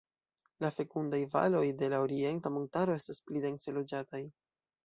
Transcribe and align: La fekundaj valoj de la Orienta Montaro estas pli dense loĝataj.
La 0.63 0.71
fekundaj 0.77 1.19
valoj 1.33 1.61
de 1.83 1.91
la 1.95 2.01
Orienta 2.05 2.53
Montaro 2.57 2.99
estas 3.03 3.23
pli 3.29 3.47
dense 3.47 3.77
loĝataj. 3.81 4.27